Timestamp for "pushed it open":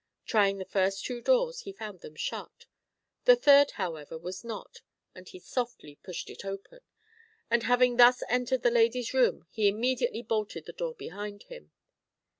6.01-6.79